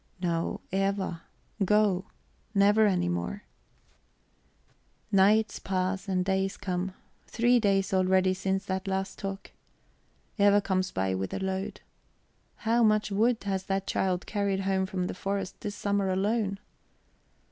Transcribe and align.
"No, 0.19 0.61
Eva. 0.71 1.21
Go 1.63 2.05
never 2.55 2.87
any 2.87 3.07
more!" 3.07 3.43
Nights 5.11 5.59
pass 5.59 6.07
and 6.07 6.25
days 6.25 6.57
come 6.57 6.95
three 7.27 7.59
days 7.59 7.93
already 7.93 8.33
since 8.33 8.65
this 8.65 8.87
last 8.87 9.19
talk. 9.19 9.51
Eva 10.39 10.59
comes 10.59 10.89
by 10.89 11.13
with 11.13 11.35
a 11.35 11.39
load. 11.45 11.81
How 12.65 12.81
much 12.81 13.11
wood 13.11 13.43
has 13.43 13.65
that 13.65 13.85
child 13.85 14.25
carried 14.25 14.61
home 14.61 14.87
from 14.87 15.05
the 15.05 15.13
forest 15.13 15.61
this 15.61 15.75
summer 15.75 16.09
alone? 16.09 16.57